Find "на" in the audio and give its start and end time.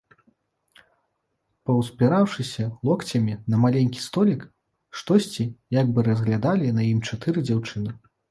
3.53-3.59, 6.79-6.89